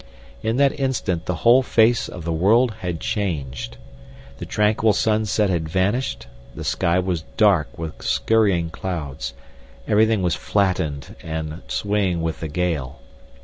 In 0.41 0.57
that 0.57 0.79
instant 0.79 1.27
the 1.27 1.35
whole 1.45 1.61
face 1.61 2.09
of 2.09 2.23
the 2.23 2.33
world 2.33 2.71
had 2.79 2.99
changed. 2.99 3.77
The 4.39 4.47
tranquil 4.47 4.93
sunset 4.93 5.51
had 5.51 5.69
vanished, 5.69 6.25
the 6.55 6.63
sky 6.63 6.97
was 6.97 7.21
dark 7.37 7.77
with 7.77 8.01
scurrying 8.01 8.71
clouds, 8.71 9.35
everything 9.87 10.23
was 10.23 10.33
flattened 10.33 11.15
and 11.21 11.61
swaying 11.67 12.23
with 12.23 12.39
the 12.39 12.47
gale. 12.47 12.97